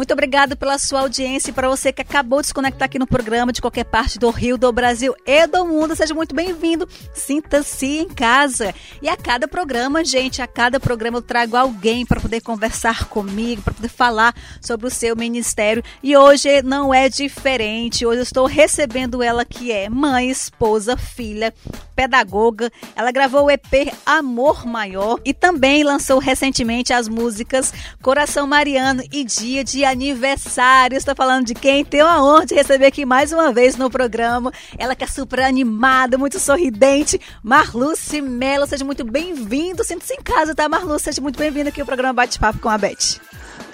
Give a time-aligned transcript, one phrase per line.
[0.00, 3.06] Muito obrigado pela sua audiência e para você que acabou de se conectar aqui no
[3.06, 5.94] programa de qualquer parte do Rio, do Brasil e do mundo.
[5.94, 6.88] Seja muito bem-vindo.
[7.12, 8.74] Sinta-se em casa.
[9.02, 13.60] E a cada programa, gente, a cada programa eu trago alguém para poder conversar comigo,
[13.60, 15.82] para poder falar sobre o seu ministério.
[16.02, 18.06] E hoje não é diferente.
[18.06, 21.52] Hoje eu estou recebendo ela que é mãe, esposa, filha,
[22.00, 22.72] pedagoga.
[22.96, 29.22] Ela gravou o EP Amor Maior e também lançou recentemente as músicas Coração Mariano e
[29.22, 30.96] Dia de Aniversário.
[30.96, 34.50] Estou falando de quem tem a honra de receber aqui mais uma vez no programa.
[34.78, 38.66] Ela que é super animada, muito sorridente, Marluce Mello.
[38.66, 39.84] Seja muito bem-vindo.
[39.84, 41.04] Sinta-se em casa, tá, Marluce?
[41.04, 43.20] Seja muito bem-vindo aqui ao programa Bate-Papo com a Beth.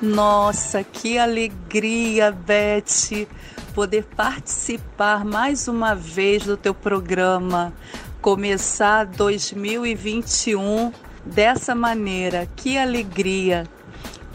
[0.03, 3.29] Nossa, que alegria, Beth,
[3.73, 7.73] poder participar mais uma vez do teu programa
[8.27, 10.93] começar 2021
[11.25, 12.49] dessa maneira.
[12.57, 13.69] Que alegria!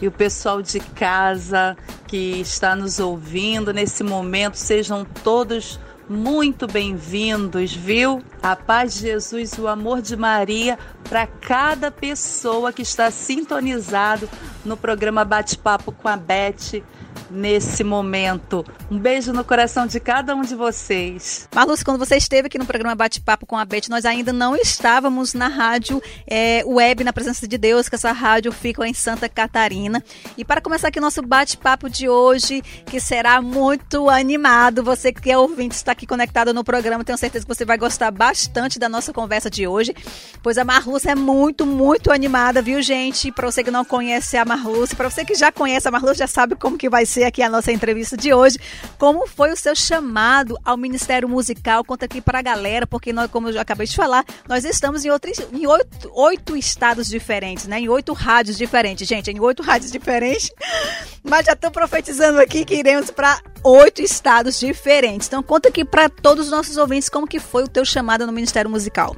[0.00, 1.76] E o pessoal de casa
[2.08, 8.22] que está nos ouvindo nesse momento, sejam todos muito bem-vindos, viu?
[8.42, 14.26] A paz de Jesus, o amor de Maria para cada pessoa que está sintonizado
[14.64, 16.82] no programa Bate-Papo com a Beth
[17.30, 18.64] nesse momento.
[18.90, 21.48] Um beijo no coração de cada um de vocês.
[21.54, 25.34] Marluce, quando você esteve aqui no programa Bate-Papo com a Beth, nós ainda não estávamos
[25.34, 30.02] na rádio é, web, na presença de Deus, que essa rádio fica em Santa Catarina.
[30.36, 35.38] E para começar aqui nosso bate-papo de hoje, que será muito animado, você que é
[35.38, 39.12] ouvinte, está aqui conectado no programa, tenho certeza que você vai gostar bastante da nossa
[39.12, 39.94] conversa de hoje,
[40.42, 43.32] pois a Marluce é muito, muito animada, viu, gente?
[43.32, 46.26] Para você que não conhece a Marluce, para você que já conhece a Marluce, já
[46.26, 48.58] sabe como que vai ser aqui a nossa entrevista de hoje.
[48.98, 51.84] Como foi o seu chamado ao Ministério Musical?
[51.84, 55.04] Conta aqui para a galera, porque nós, como eu já acabei de falar, nós estamos
[55.04, 57.80] em, outros, em oito, oito estados diferentes, né?
[57.80, 59.06] Em oito rádios diferentes.
[59.06, 60.50] Gente, em oito rádios diferentes.
[61.22, 65.28] Mas já estou profetizando aqui que iremos para oito estados diferentes.
[65.28, 68.32] Então conta aqui para todos os nossos ouvintes como que foi o teu chamado no
[68.32, 69.16] Ministério Musical.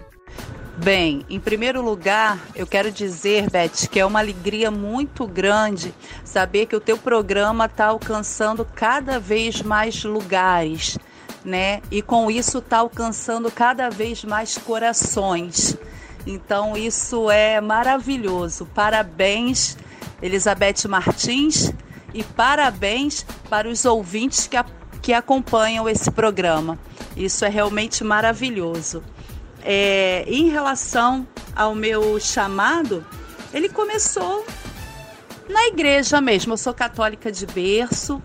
[0.77, 6.67] Bem, em primeiro lugar, eu quero dizer, Beth, que é uma alegria muito grande saber
[6.67, 10.99] que o teu programa está alcançando cada vez mais lugares,
[11.45, 11.81] né?
[11.93, 15.77] E com isso está alcançando cada vez mais corações.
[16.27, 18.67] Então isso é maravilhoso.
[18.75, 19.77] Parabéns,
[20.21, 21.73] Elizabeth Martins,
[22.13, 24.67] e parabéns para os ouvintes que, a,
[25.01, 26.77] que acompanham esse programa.
[27.17, 29.05] Isso é realmente maravilhoso.
[29.65, 31.27] É, em relação
[31.57, 33.05] ao meu chamado,
[33.53, 34.45] ele começou
[35.49, 36.53] na igreja mesmo.
[36.53, 38.23] Eu sou católica de berço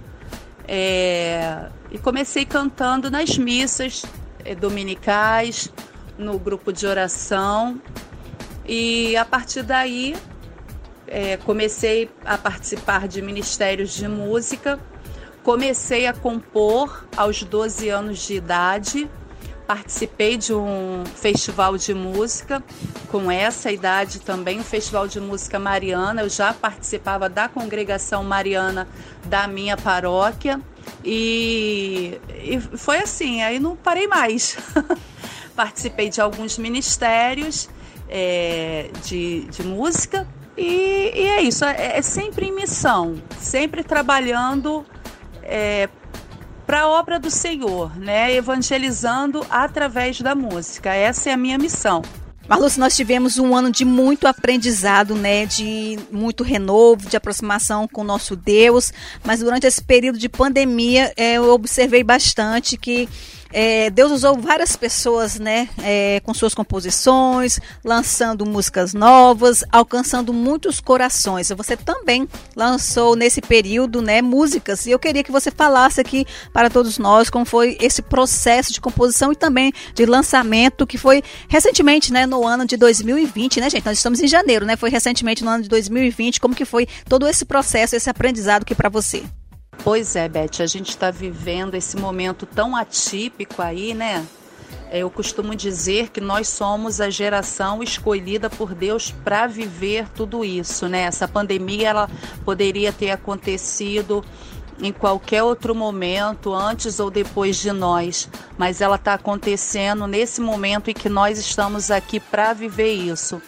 [0.67, 4.03] é, e comecei cantando nas missas
[4.44, 5.72] é, dominicais,
[6.17, 7.81] no grupo de oração.
[8.66, 10.17] E a partir daí
[11.07, 14.78] é, comecei a participar de ministérios de música.
[15.41, 19.09] Comecei a compor aos 12 anos de idade
[19.69, 22.63] participei de um festival de música
[23.07, 26.24] com essa idade também, um festival de música mariana.
[26.24, 28.88] Eu já participava da congregação mariana
[29.25, 30.59] da minha paróquia
[31.06, 34.58] e, e foi assim, aí não parei mais.
[35.56, 37.69] participei de alguns ministérios
[38.09, 40.28] é, de, de música
[40.58, 44.84] e, e, é isso, é, é sempre em missão, sempre trabalhando
[45.44, 45.88] é,
[46.69, 48.31] para a obra do Senhor, né?
[48.31, 50.94] Evangelizando através da música.
[50.94, 52.03] Essa é a minha missão.
[52.47, 55.47] Marluce, nós tivemos um ano de muito aprendizado, né?
[55.47, 58.94] De muito renovo, de aproximação com o nosso Deus.
[59.24, 63.09] Mas durante esse período de pandemia, é, eu observei bastante que
[63.51, 70.79] é, Deus usou várias pessoas, né, é, com suas composições, lançando músicas novas, alcançando muitos
[70.79, 71.49] corações.
[71.49, 74.85] Você também lançou nesse período, né, músicas.
[74.85, 78.81] E eu queria que você falasse aqui para todos nós como foi esse processo de
[78.81, 83.85] composição e também de lançamento que foi recentemente, né, no ano de 2020, né, gente?
[83.85, 84.75] Nós estamos em janeiro, né?
[84.75, 86.39] Foi recentemente no ano de 2020.
[86.39, 89.23] Como que foi todo esse processo, esse aprendizado aqui para você?
[89.84, 94.26] Pois é, Beth, a gente está vivendo esse momento tão atípico aí, né?
[94.91, 100.87] Eu costumo dizer que nós somos a geração escolhida por Deus para viver tudo isso,
[100.87, 101.03] né?
[101.03, 102.09] Essa pandemia ela
[102.43, 104.23] poderia ter acontecido
[104.81, 110.90] em qualquer outro momento, antes ou depois de nós, mas ela está acontecendo nesse momento
[110.90, 113.41] em que nós estamos aqui para viver isso.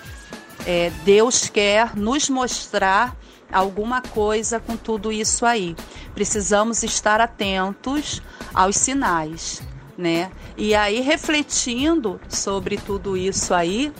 [0.65, 3.15] É, Deus quer nos mostrar
[3.51, 5.75] alguma coisa com tudo isso aí.
[6.13, 8.21] Precisamos estar atentos
[8.53, 9.61] aos sinais,
[9.97, 10.31] né?
[10.57, 13.91] E aí refletindo sobre tudo isso aí,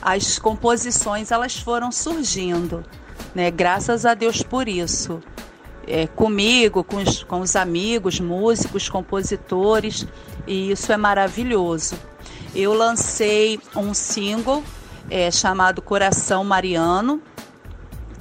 [0.00, 2.84] as composições elas foram surgindo,
[3.34, 3.50] né?
[3.50, 5.20] Graças a Deus por isso.
[5.86, 10.06] é, comigo, com os, com os amigos, músicos, compositores,
[10.46, 11.96] e isso é maravilhoso.
[12.54, 14.62] Eu lancei um single
[15.10, 17.20] é, chamado Coração Mariano,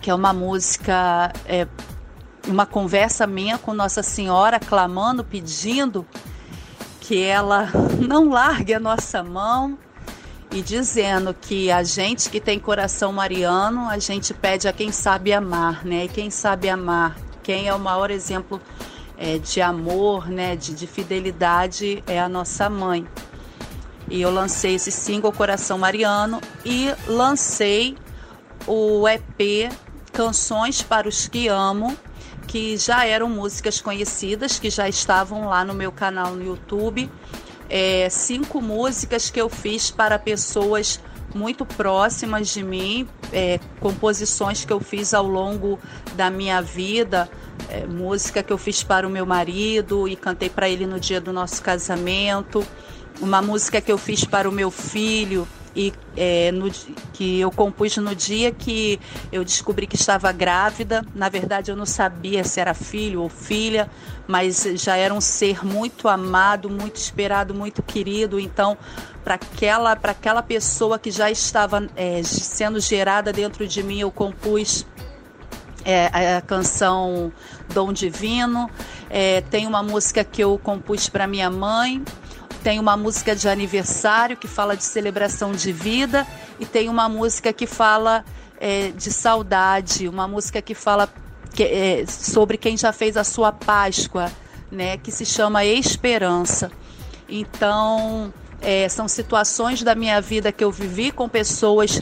[0.01, 1.67] que é uma música, é,
[2.47, 6.05] uma conversa minha com Nossa Senhora, clamando, pedindo
[6.99, 7.69] que ela
[7.99, 9.77] não largue a nossa mão
[10.51, 15.31] e dizendo que a gente que tem coração mariano, a gente pede a quem sabe
[15.31, 16.05] amar, né?
[16.05, 18.59] E quem sabe amar, quem é o maior exemplo
[19.17, 20.55] é, de amor, né?
[20.55, 23.07] De, de fidelidade é a nossa mãe.
[24.09, 27.95] E eu lancei esse single Coração Mariano e lancei
[28.67, 29.71] o EP
[30.11, 31.97] Canções para os que Amo,
[32.47, 37.09] que já eram músicas conhecidas, que já estavam lá no meu canal no YouTube.
[37.69, 40.99] É, cinco músicas que eu fiz para pessoas
[41.33, 45.79] muito próximas de mim, é, composições que eu fiz ao longo
[46.15, 47.29] da minha vida,
[47.69, 51.21] é, música que eu fiz para o meu marido e cantei para ele no dia
[51.21, 52.65] do nosso casamento,
[53.21, 56.69] uma música que eu fiz para o meu filho e é, no,
[57.13, 58.99] que eu compus no dia que
[59.31, 61.05] eu descobri que estava grávida.
[61.15, 63.89] Na verdade, eu não sabia se era filho ou filha,
[64.27, 68.39] mas já era um ser muito amado, muito esperado, muito querido.
[68.39, 68.77] Então,
[69.23, 74.85] para aquela, aquela pessoa que já estava é, sendo gerada dentro de mim, eu compus
[75.85, 76.07] é,
[76.37, 77.31] a canção
[77.73, 78.69] Dom Divino.
[79.09, 82.03] É, tem uma música que eu compus para minha mãe
[82.63, 86.27] tem uma música de aniversário que fala de celebração de vida
[86.59, 88.23] e tem uma música que fala
[88.59, 91.09] é, de saudade, uma música que fala
[91.53, 94.31] que, é, sobre quem já fez a sua Páscoa,
[94.71, 96.71] né, que se chama Esperança.
[97.27, 98.31] Então,
[98.61, 102.01] é, são situações da minha vida que eu vivi com pessoas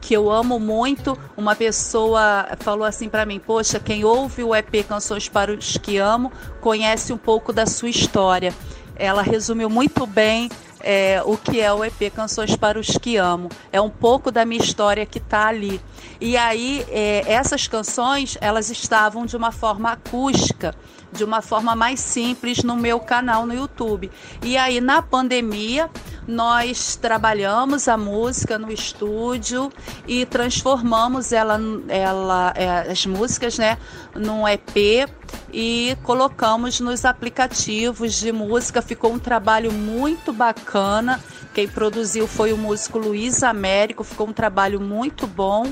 [0.00, 1.18] que eu amo muito.
[1.34, 5.96] Uma pessoa falou assim para mim: Poxa, quem ouve o EP Canções para os que
[5.96, 6.30] Amo
[6.60, 8.52] conhece um pouco da sua história
[8.96, 10.48] ela resumiu muito bem
[10.80, 13.48] é, o que é o EP Canções para os que Amo.
[13.72, 15.80] É um pouco da minha história que está ali.
[16.20, 20.74] E aí, é, essas canções, elas estavam de uma forma acústica,
[21.14, 24.10] de uma forma mais simples no meu canal no YouTube.
[24.42, 25.88] E aí, na pandemia,
[26.26, 29.70] nós trabalhamos a música no estúdio
[30.06, 31.58] e transformamos ela,
[31.88, 33.78] ela é, as músicas, né,
[34.14, 35.08] num EP
[35.52, 38.82] e colocamos nos aplicativos de música.
[38.82, 41.22] Ficou um trabalho muito bacana.
[41.54, 44.02] Quem produziu foi o músico Luiz Américo.
[44.02, 45.70] Ficou um trabalho muito bom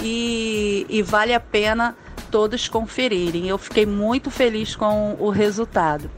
[0.00, 1.96] e, e vale a pena
[2.34, 3.48] todos conferirem.
[3.48, 6.10] Eu fiquei muito feliz com o resultado.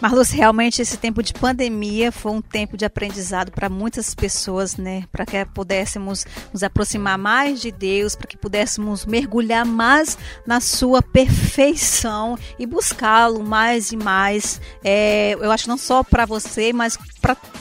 [0.00, 5.04] Marluz, realmente esse tempo de pandemia foi um tempo de aprendizado para muitas pessoas, né?
[5.12, 11.00] Para que pudéssemos nos aproximar mais de Deus, para que pudéssemos mergulhar mais na sua
[11.00, 14.60] perfeição e buscá-lo mais e mais.
[14.82, 16.98] É, eu acho não só para você, mas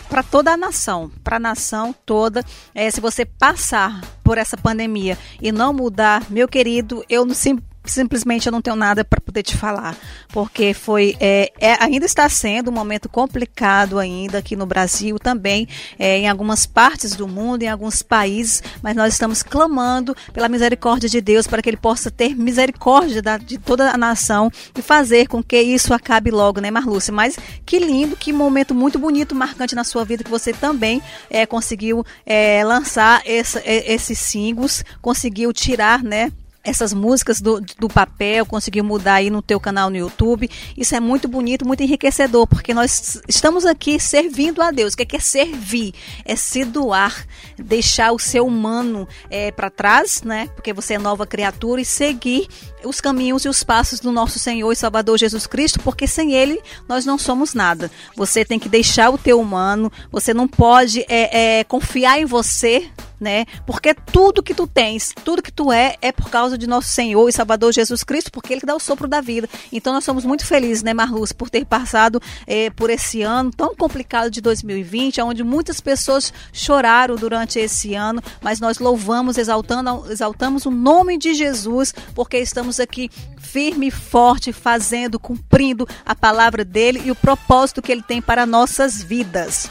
[0.09, 2.44] para toda a nação, para a nação toda.
[2.74, 7.59] É, se você passar por essa pandemia e não mudar, meu querido, eu não sim,
[7.86, 9.98] simplesmente eu não tenho nada para poder te falar,
[10.30, 15.68] porque foi é, é, ainda está sendo um momento complicado ainda aqui no Brasil também,
[15.98, 21.10] é, em algumas partes do mundo, em alguns países, mas nós estamos clamando pela misericórdia
[21.10, 25.28] de Deus para que Ele possa ter misericórdia da, de toda a nação e fazer
[25.28, 27.14] com que isso acabe logo, né, Marlúcia?
[27.14, 31.45] Mas que lindo, que momento muito bonito, marcante na sua vida que você também é,
[31.45, 36.31] conseguiu é, lançar essa, é, esses singles, conseguiu tirar, né?
[36.63, 40.49] Essas músicas do, do papel, conseguiu mudar aí no teu canal no YouTube.
[40.77, 44.94] Isso é muito bonito, muito enriquecedor, porque nós estamos aqui servindo a Deus.
[44.94, 45.94] O que é, servir?
[46.23, 47.25] É se doar,
[47.57, 50.49] deixar o ser humano é, para trás, né?
[50.56, 52.47] Porque você é nova criatura e seguir
[52.83, 56.61] os caminhos e os passos do nosso Senhor e Salvador Jesus Cristo, porque sem Ele
[56.87, 57.89] nós não somos nada.
[58.15, 62.89] Você tem que deixar o teu humano, você não pode é, é, confiar em você,
[63.21, 63.45] né?
[63.68, 67.30] Porque tudo que tu tens, tudo que tu é, é por causa de nosso Senhor
[67.30, 69.47] e Salvador Jesus Cristo, porque Ele dá o sopro da vida.
[69.71, 73.75] Então nós somos muito felizes, né, Marluz, por ter passado é, por esse ano tão
[73.75, 80.66] complicado de 2020, onde muitas pessoas choraram durante esse ano, mas nós louvamos, exaltando, exaltamos
[80.66, 87.01] o nome de Jesus, porque estamos aqui firme e forte, fazendo, cumprindo a palavra dele
[87.06, 89.69] e o propósito que ele tem para nossas vidas.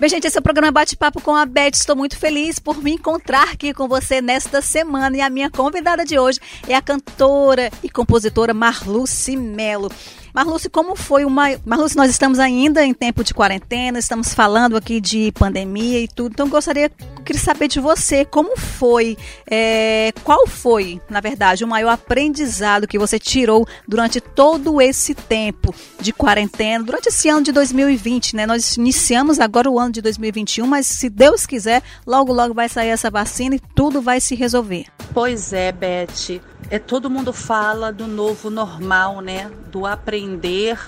[0.00, 1.72] Bem, gente, esse é o programa Bate-Papo com a Beth.
[1.74, 5.14] Estou muito feliz por me encontrar aqui com você nesta semana.
[5.14, 9.90] E a minha convidada de hoje é a cantora e compositora Marluce Melo.
[10.32, 11.48] Marluce, como foi uma.
[11.66, 16.32] Marluce, nós estamos ainda em tempo de quarentena, estamos falando aqui de pandemia e tudo,
[16.32, 16.90] então gostaria
[17.20, 19.16] queria saber de você, como foi,
[19.50, 25.74] é, qual foi, na verdade, o maior aprendizado que você tirou durante todo esse tempo
[26.00, 28.46] de quarentena, durante esse ano de 2020, né?
[28.46, 32.88] Nós iniciamos agora o ano de 2021, mas se Deus quiser, logo, logo vai sair
[32.88, 34.86] essa vacina e tudo vai se resolver.
[35.12, 36.40] Pois é, Beth.
[36.70, 39.50] É, todo mundo fala do novo normal, né?
[39.70, 40.78] Do aprender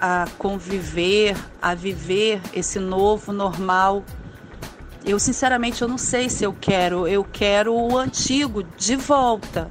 [0.00, 4.04] a conviver, a viver esse novo normal.
[5.04, 7.06] Eu sinceramente eu não sei se eu quero.
[7.06, 9.70] Eu quero o antigo de volta.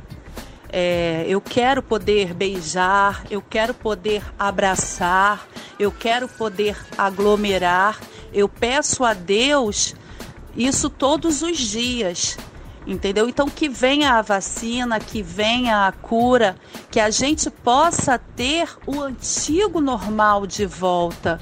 [0.74, 5.46] É, eu quero poder beijar, eu quero poder abraçar,
[5.78, 8.00] eu quero poder aglomerar.
[8.34, 9.96] Eu peço a Deus
[10.56, 12.38] isso todos os dias
[12.86, 13.30] entendeu?
[13.30, 16.56] Então que venha a vacina, que venha a cura,
[16.90, 21.40] que a gente possa ter o antigo normal de volta.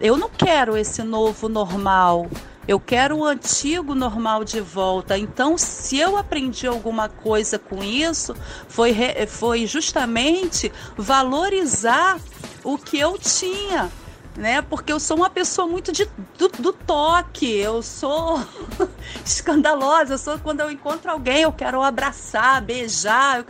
[0.00, 2.28] Eu não quero esse novo normal.
[2.68, 5.16] Eu quero o antigo normal de volta.
[5.16, 8.36] Então, se eu aprendi alguma coisa com isso,
[8.68, 8.94] foi,
[9.26, 12.20] foi justamente valorizar
[12.62, 13.90] o que eu tinha
[14.38, 14.62] né?
[14.62, 16.08] Porque eu sou uma pessoa muito de,
[16.38, 18.40] do, do toque, eu sou
[19.26, 23.40] escandalosa, eu sou quando eu encontro alguém, eu quero abraçar, beijar.
[23.40, 23.46] Eu,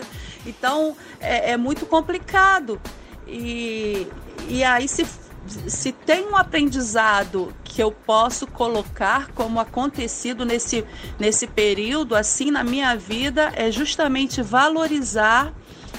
[0.46, 2.80] então é, é, muito complicado.
[3.26, 4.06] E,
[4.48, 5.06] e aí se,
[5.48, 10.84] se tem um aprendizado que eu posso colocar como acontecido nesse,
[11.18, 15.52] nesse período, assim, na minha vida, é justamente valorizar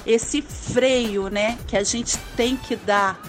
[0.05, 3.19] esse freio, né, que a gente tem que dar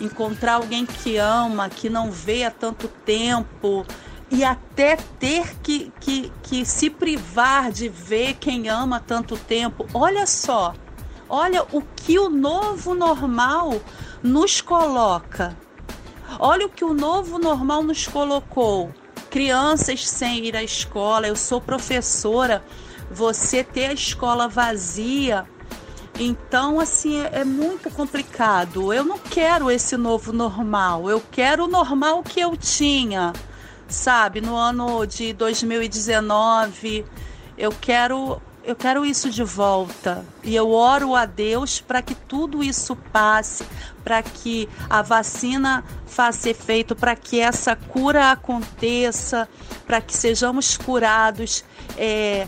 [0.00, 3.84] encontrar alguém que ama, que não vê há tanto tempo,
[4.30, 9.86] e até ter que, que, que se privar de ver quem ama tanto tempo.
[9.92, 10.74] Olha só,
[11.28, 13.80] olha o que o novo normal
[14.22, 15.56] nos coloca.
[16.38, 18.92] Olha o que o novo normal nos colocou.
[19.30, 22.64] Crianças sem ir à escola, eu sou professora,
[23.10, 25.46] você ter a escola vazia
[26.18, 28.92] então, assim, é, é, muito complicado.
[28.92, 31.08] Eu não quero esse novo normal.
[31.08, 33.32] Eu quero o normal que eu tinha,
[33.86, 34.40] sabe?
[34.40, 37.04] No ano de 2019,
[37.56, 40.22] eu quero eu quero isso de volta.
[40.44, 43.64] E eu oro a Deus para que tudo isso passe,
[44.04, 49.48] para que a vacina faça efeito, para que essa cura aconteça,
[49.86, 51.64] para que sejamos curados.
[51.96, 52.46] É,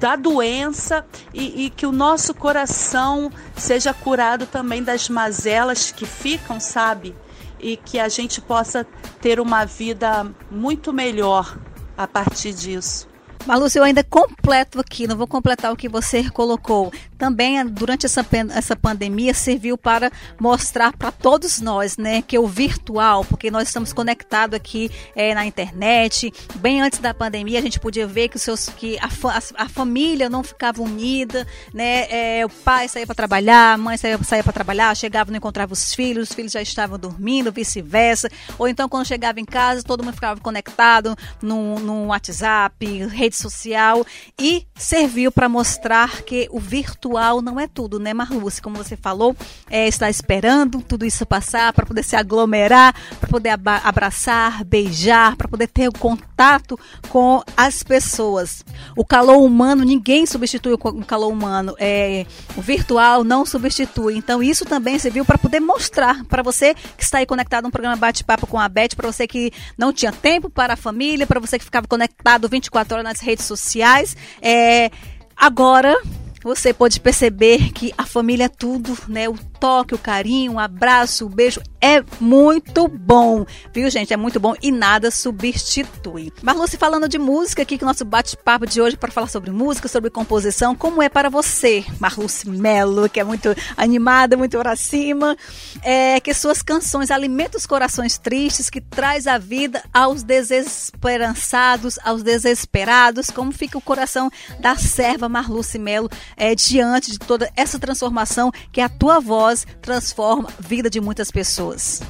[0.00, 6.58] da doença e, e, que o nosso coração seja curado também das mazelas que ficam,
[6.58, 7.14] sabe?
[7.58, 8.86] E que a gente possa
[9.20, 11.54] ter uma vida muito melhor
[11.98, 13.09] a partir disso.
[13.46, 16.92] Malúcia, eu ainda completo aqui, não vou completar o que você colocou.
[17.20, 20.10] Também, durante essa, essa pandemia, serviu para
[20.40, 25.44] mostrar para todos nós, né, que o virtual, porque nós estamos conectados aqui é, na
[25.44, 26.32] internet.
[26.56, 29.68] Bem antes da pandemia, a gente podia ver que, os seus, que a, a, a
[29.68, 34.42] família não ficava unida, né, é, o pai saía para trabalhar, a mãe saía, saía
[34.42, 38.30] para trabalhar, chegava não encontrava os filhos, os filhos já estavam dormindo, vice-versa.
[38.58, 44.06] Ou então, quando chegava em casa, todo mundo ficava conectado no, no WhatsApp, rede social
[44.40, 47.09] e serviu para mostrar que o virtual
[47.42, 48.62] não é tudo, né, Marluce?
[48.62, 49.36] Como você falou,
[49.70, 55.48] é, está esperando tudo isso passar para poder se aglomerar, para poder abraçar, beijar, para
[55.48, 58.64] poder ter o contato com as pessoas.
[58.96, 61.74] O calor humano, ninguém substitui o calor humano.
[61.78, 62.26] É,
[62.56, 64.16] o virtual não substitui.
[64.16, 67.96] Então, isso também serviu para poder mostrar para você que está aí conectado no programa
[67.96, 71.58] Bate-Papo com a Beth, para você que não tinha tempo para a família, para você
[71.58, 74.16] que ficava conectado 24 horas nas redes sociais.
[74.42, 74.90] É,
[75.36, 75.96] agora
[76.42, 79.28] você pode perceber que a família é tudo, né?
[79.28, 84.12] O toque, o carinho, o abraço, o beijo é muito bom, viu, gente?
[84.12, 86.32] É muito bom e nada substitui.
[86.42, 89.88] Marluce, falando de música aqui, que o nosso bate-papo de hoje para falar sobre música,
[89.88, 95.36] sobre composição, como é para você, Marluce Melo, que é muito animada, muito para cima,
[95.82, 102.22] é, que suas canções alimentam os corações tristes, que traz a vida aos desesperançados, aos
[102.22, 108.50] desesperados, como fica o coração da serva Marluce Melo é, diante de toda essa transformação
[108.72, 112.02] que a tua voz transforma a vida de muitas pessoas?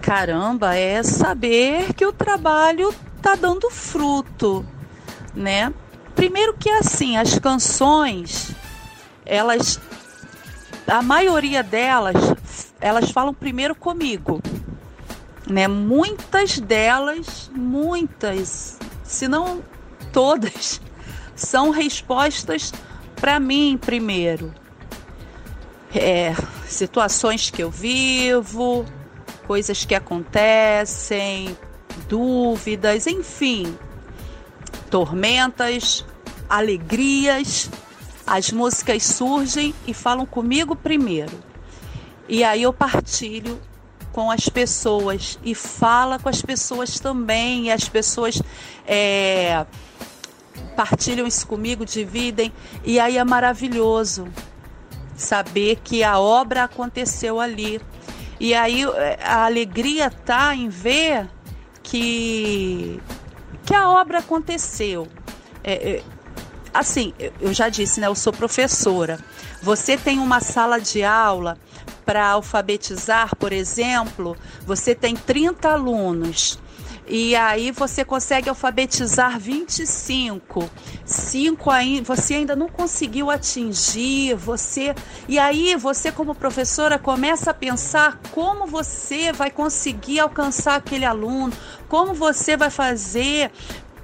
[0.00, 4.64] Caramba, é saber que o trabalho tá dando fruto,
[5.34, 5.72] né?
[6.14, 8.52] Primeiro que assim, as canções,
[9.24, 9.80] elas
[10.86, 12.14] a maioria delas,
[12.80, 14.40] elas falam primeiro comigo,
[15.48, 15.66] né?
[15.66, 19.62] Muitas delas, muitas, se não
[20.12, 20.80] todas,
[21.34, 22.72] são respostas
[23.16, 24.52] para mim primeiro
[25.94, 26.34] é,
[26.66, 28.84] situações que eu vivo,
[29.46, 31.56] coisas que acontecem,
[32.08, 33.76] dúvidas, enfim.
[34.90, 36.04] tormentas,
[36.48, 37.70] alegrias.
[38.26, 41.38] As músicas surgem e falam comigo primeiro.
[42.28, 43.60] E aí eu partilho
[44.12, 47.66] com as pessoas e fala com as pessoas também.
[47.66, 48.42] E as pessoas
[48.86, 49.64] é,
[50.76, 52.52] partilham isso comigo, dividem.
[52.84, 54.28] E aí é maravilhoso
[55.16, 57.80] saber que a obra aconteceu ali.
[58.38, 61.28] E aí é, a alegria tá em ver
[61.82, 63.00] que,
[63.64, 65.08] que a obra aconteceu.
[65.64, 66.02] É, é,
[66.72, 68.06] assim, eu já disse, né?
[68.06, 69.18] Eu sou professora.
[69.62, 71.58] Você tem uma sala de aula
[72.04, 76.58] para alfabetizar, por exemplo, você tem 30 alunos.
[77.08, 80.68] E aí você consegue alfabetizar 25.
[81.04, 84.94] Cinco aí você ainda não conseguiu atingir, você
[85.28, 91.52] e aí você como professora começa a pensar como você vai conseguir alcançar aquele aluno,
[91.88, 93.52] como você vai fazer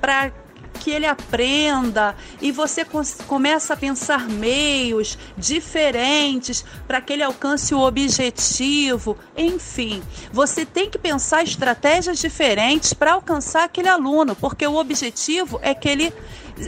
[0.00, 0.32] para
[0.80, 2.84] que ele aprenda e você
[3.26, 9.16] começa a pensar meios diferentes para que ele alcance o objetivo.
[9.36, 10.02] Enfim,
[10.32, 15.88] você tem que pensar estratégias diferentes para alcançar aquele aluno, porque o objetivo é que
[15.88, 16.12] ele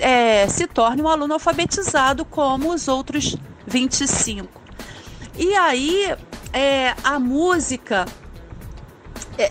[0.01, 4.49] é, se torne um aluno alfabetizado como os outros 25.
[5.37, 6.15] E aí,
[6.53, 8.07] é, a música
[9.37, 9.51] é,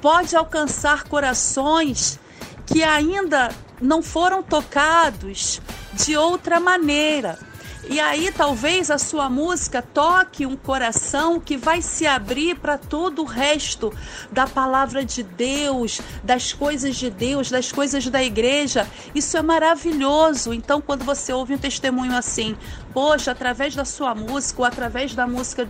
[0.00, 2.20] pode alcançar corações
[2.66, 3.50] que ainda
[3.82, 5.60] não foram tocados
[5.92, 7.38] de outra maneira.
[7.90, 13.22] E aí talvez a sua música toque um coração que vai se abrir para todo
[13.22, 13.92] o resto
[14.30, 18.86] da palavra de Deus, das coisas de Deus, das coisas da igreja.
[19.12, 20.54] Isso é maravilhoso.
[20.54, 22.56] Então, quando você ouve um testemunho assim,
[22.94, 25.68] poxa, através da sua música ou através da música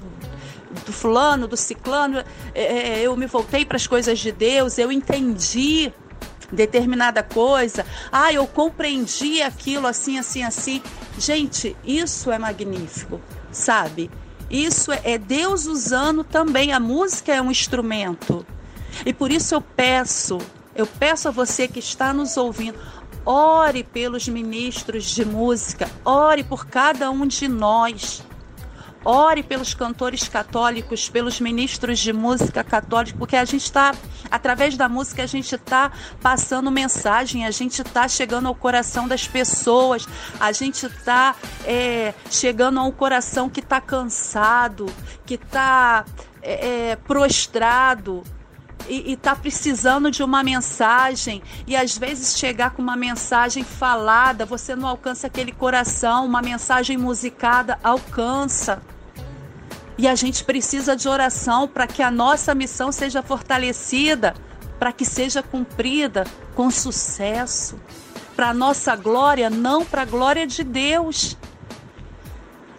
[0.85, 2.23] do fulano, do ciclano,
[2.55, 5.93] é, é eu me voltei para as coisas de Deus, eu entendi
[6.53, 10.83] determinada coisa, ah, eu compreendi aquilo assim, assim, assim.
[11.19, 14.11] Gente, isso é magnífico, sabe?
[14.51, 16.73] Isso é Deus usando também.
[16.73, 18.47] A música é um instrumento.
[19.07, 20.39] E por isso eu peço,
[20.75, 22.79] eu peço a você que está nos ouvindo,
[23.25, 28.23] ore pelos ministros de música, ore por cada um de nós.
[29.05, 33.95] Ore pelos cantores católicos, pelos ministros de música católica, porque a gente está,
[34.31, 39.27] através da música, a gente está passando mensagem, a gente está chegando ao coração das
[39.27, 40.07] pessoas,
[40.39, 41.35] a gente está
[41.65, 44.87] é, chegando a um coração que está cansado,
[45.27, 46.05] que está
[46.41, 48.23] é, é, prostrado,
[48.89, 54.75] e está precisando de uma mensagem e às vezes chegar com uma mensagem falada, você
[54.75, 58.83] não alcança aquele coração, uma mensagem musicada alcança.
[59.99, 64.35] E a gente precisa de oração para que a nossa missão seja fortalecida,
[64.79, 67.79] para que seja cumprida com sucesso,
[68.35, 71.37] para a nossa glória, não para a glória de Deus.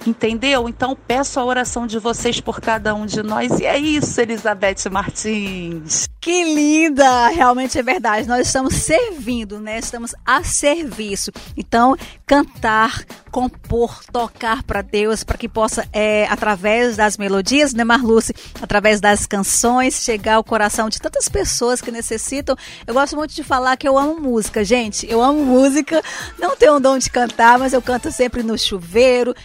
[0.05, 0.67] Entendeu?
[0.67, 3.59] Então peço a oração de vocês por cada um de nós.
[3.59, 6.09] E é isso, Elizabeth Martins.
[6.19, 7.29] Que linda!
[7.29, 8.27] Realmente é verdade.
[8.27, 9.79] Nós estamos servindo, né?
[9.79, 11.31] Estamos a serviço.
[11.55, 18.33] Então, cantar, compor, tocar para Deus, para que possa, é, através das melodias, né, Marluce?
[18.61, 22.55] Através das canções, chegar ao coração de tantas pessoas que necessitam.
[22.87, 25.09] Eu gosto muito de falar que eu amo música, gente.
[25.09, 26.01] Eu amo música.
[26.39, 29.35] Não tenho o dom de cantar, mas eu canto sempre no chuveiro,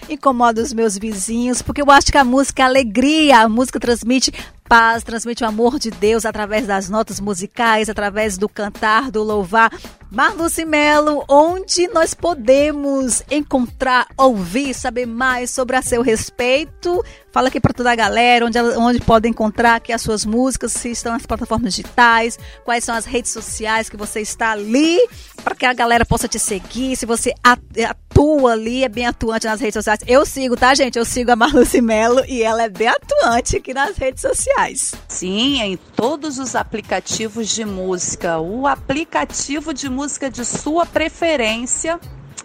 [0.53, 4.33] dos meus vizinhos, porque eu acho que a música é alegria, a música transmite
[4.69, 9.73] paz, transmite o amor de Deus através das notas musicais, através do cantar, do louvar.
[10.11, 17.05] Marluce Melo, onde nós podemos encontrar, ouvir, saber mais sobre a seu respeito?
[17.31, 20.91] Fala aqui para toda a galera onde, onde pode encontrar aqui as suas músicas, se
[20.91, 24.99] estão nas plataformas digitais, quais são as redes sociais que você está ali,
[25.45, 29.61] para que a galera possa te seguir, se você atua ali, é bem atuante nas
[29.61, 30.01] redes sociais.
[30.07, 30.99] Eu sigo, tá, gente?
[30.99, 34.95] Eu sigo a Marluce Melo e ela é bem atuante aqui nas redes sociais.
[35.07, 38.39] Sim, em todos os aplicativos de música.
[38.39, 41.99] O aplicativo de música de sua preferência,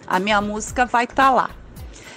[0.08, 1.50] a minha música vai estar tá lá.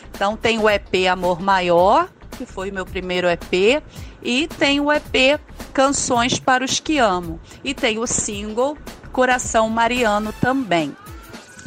[0.10, 3.84] Então tem o EP Amor Maior, que foi o meu primeiro EP,
[4.24, 5.40] e tem o EP
[5.72, 8.76] Canções para os que Amo, e tem o single
[9.12, 10.98] Coração Mariano também.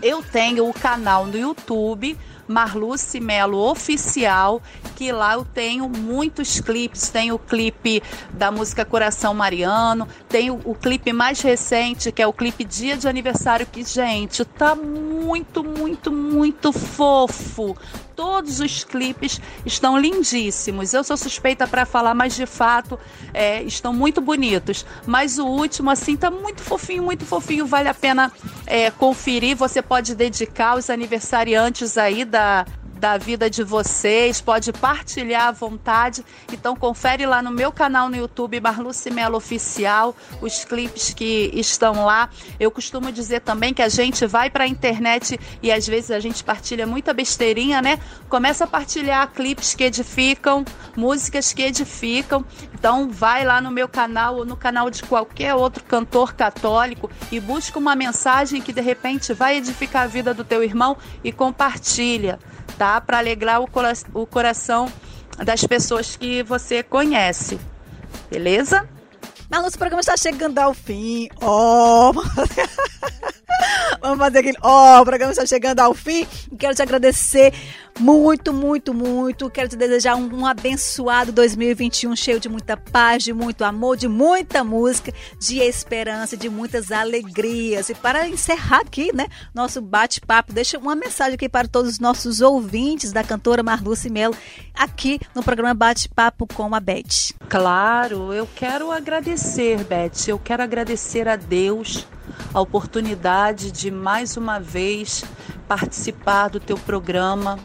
[0.03, 2.19] Eu tenho o canal no YouTube
[2.51, 4.61] Marluce Melo Oficial,
[4.97, 7.09] que lá eu tenho muitos clipes.
[7.09, 12.27] Tem o clipe da música Coração Mariano, tem o, o clipe mais recente, que é
[12.27, 17.77] o clipe Dia de Aniversário, que, gente, tá muito, muito, muito fofo
[18.21, 20.93] todos os clipes estão lindíssimos.
[20.93, 23.01] Eu sou suspeita para falar, mas de fato
[23.33, 24.85] é, estão muito bonitos.
[25.07, 27.65] Mas o último, assim, tá muito fofinho, muito fofinho.
[27.65, 28.31] Vale a pena
[28.67, 29.57] é, conferir.
[29.57, 32.67] Você pode dedicar os aniversariantes aí da,
[33.01, 36.23] da vida de vocês, pode partilhar à vontade.
[36.53, 42.05] Então confere lá no meu canal no YouTube, Marluce Melo Oficial, os clipes que estão
[42.05, 42.29] lá.
[42.61, 46.21] Eu costumo dizer também que a gente vai para a internet e às vezes a
[46.21, 47.99] gente partilha muita besteirinha, né?
[48.29, 50.63] Começa a partilhar clipes que edificam,
[50.95, 52.45] músicas que edificam.
[52.75, 57.41] Então vai lá no meu canal ou no canal de qualquer outro cantor católico e
[57.41, 62.39] busca uma mensagem que de repente vai edificar a vida do teu irmão e compartilha
[62.81, 62.99] tá?
[62.99, 64.91] Para alegrar o, cora o coração
[65.45, 67.61] das pessoas que você conhece.
[68.31, 68.89] Beleza?
[69.51, 71.29] Mas nosso programa está chegando ao fim.
[71.43, 72.11] Oh!
[74.01, 74.57] Vamos fazer aquele.
[74.63, 76.27] Ó, oh, o programa está chegando ao fim.
[76.59, 77.53] Quero te agradecer
[77.99, 79.51] muito, muito, muito.
[79.51, 84.09] Quero te desejar um, um, abençoado 2021 cheio de muita paz, de muito amor, de
[84.09, 87.91] muita música, de esperança, de muitas alegrias.
[87.91, 92.41] E para encerrar aqui, né, nosso bate-papo, deixa uma mensagem aqui para todos os nossos
[92.41, 94.37] ouvintes da cantora Marluce Melo,
[94.75, 97.35] aqui no programa Bate-Papo com a Beth.
[97.49, 100.29] Claro, eu quero agradecer, Beth.
[100.29, 102.07] Eu quero agradecer a Deus
[102.53, 105.25] a oportunidade de mais uma vez
[105.69, 107.59] participar do teu programa.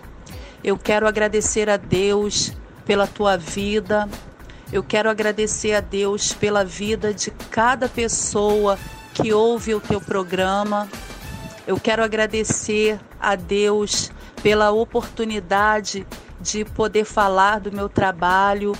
[0.63, 2.53] Eu quero agradecer a Deus
[2.85, 4.07] pela tua vida.
[4.71, 8.77] Eu quero agradecer a Deus pela vida de cada pessoa
[9.13, 10.88] que ouve o teu programa.
[11.65, 14.11] Eu quero agradecer a Deus
[14.43, 16.05] pela oportunidade
[16.39, 18.73] de poder falar do meu trabalho,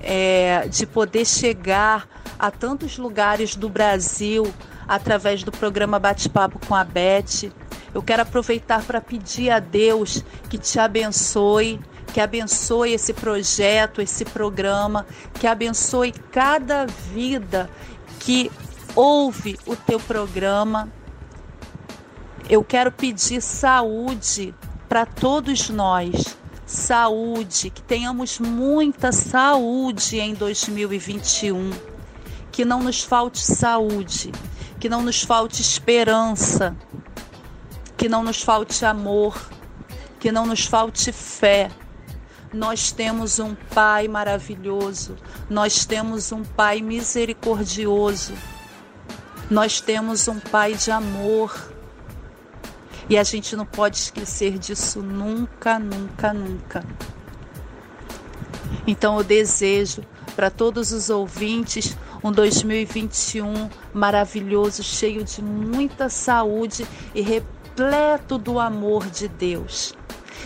[0.00, 4.52] é, de poder chegar a tantos lugares do Brasil
[4.86, 7.50] através do programa Bate-Papo com a Beth.
[7.94, 11.80] Eu quero aproveitar para pedir a Deus que te abençoe,
[12.12, 17.70] que abençoe esse projeto, esse programa, que abençoe cada vida
[18.20, 18.50] que
[18.94, 20.88] ouve o teu programa.
[22.48, 24.54] Eu quero pedir saúde
[24.88, 26.36] para todos nós.
[26.66, 31.70] Saúde, que tenhamos muita saúde em 2021.
[32.50, 34.30] Que não nos falte saúde,
[34.84, 36.76] que não nos falte esperança,
[37.96, 39.34] que não nos falte amor,
[40.20, 41.70] que não nos falte fé.
[42.52, 45.16] Nós temos um Pai maravilhoso,
[45.48, 48.34] nós temos um Pai misericordioso,
[49.50, 51.72] nós temos um Pai de amor.
[53.08, 56.84] E a gente não pode esquecer disso nunca, nunca, nunca.
[58.86, 60.04] Então eu desejo
[60.36, 69.06] para todos os ouvintes um 2021 maravilhoso, cheio de muita saúde e repleto do amor
[69.10, 69.94] de Deus.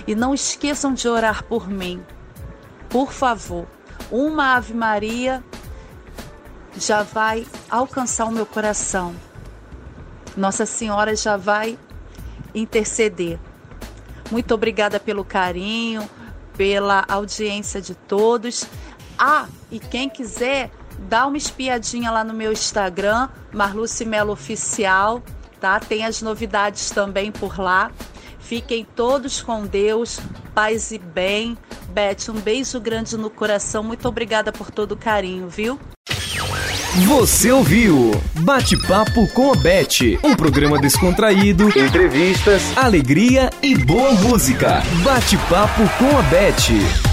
[0.05, 2.03] E não esqueçam de orar por mim.
[2.89, 3.65] Por favor,
[4.11, 5.45] uma Ave Maria
[6.77, 9.15] já vai alcançar o meu coração.
[10.37, 11.79] Nossa Senhora já vai
[12.53, 13.39] interceder.
[14.33, 16.09] Muito obrigada pelo carinho,
[16.57, 18.67] pela audiência de todos.
[19.17, 20.71] Ah, e quem quiser
[21.09, 25.23] dá uma espiadinha lá no meu Instagram, Marluce Melo Oficial,
[25.61, 25.79] tá?
[25.81, 27.91] Tem as novidades também por lá.
[28.39, 30.19] Fiquem todos com Deus,
[30.55, 31.57] paz e bem.
[31.91, 33.83] Beth, um beijo grande no coração.
[33.83, 35.79] Muito obrigada por todo o carinho, viu?
[37.07, 44.83] Você ouviu Bate-Papo com a Beth, um programa descontraído, entrevistas, alegria e boa música.
[45.05, 47.08] Bate-Papo com a Beth.